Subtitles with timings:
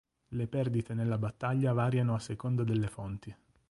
[0.29, 3.35] Le perdite nella battaglia variano a seconda delle fonti.